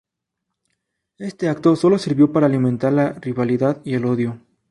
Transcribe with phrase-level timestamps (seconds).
[1.19, 4.39] Este acto sólo sirvió para alimentar la rivalidad y el odio.